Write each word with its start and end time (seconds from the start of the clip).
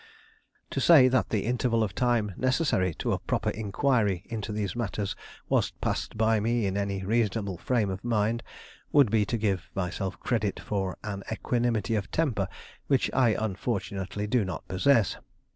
To 0.71 0.81
say 0.81 1.07
that 1.09 1.29
the 1.29 1.45
interval 1.45 1.83
of 1.83 1.93
time 1.93 2.33
necessary 2.35 2.95
to 2.95 3.11
a 3.13 3.19
proper 3.19 3.51
inquiry 3.51 4.23
into 4.29 4.51
these 4.51 4.75
matters 4.75 5.15
was 5.47 5.69
passed 5.79 6.17
by 6.17 6.39
me 6.39 6.65
in 6.65 6.75
any 6.75 7.05
reasonable 7.05 7.59
frame 7.59 7.91
of 7.91 8.03
mind, 8.03 8.41
would 8.91 9.11
be 9.11 9.25
to 9.27 9.37
give 9.37 9.69
myself 9.75 10.19
credit 10.19 10.59
for 10.59 10.97
an 11.03 11.21
equanimity 11.31 11.93
of 11.93 12.09
temper 12.09 12.47
which 12.87 13.11
I 13.13 13.35
unfortunately 13.37 14.25
do 14.25 14.43
not 14.43 14.67
possess. 14.67 15.17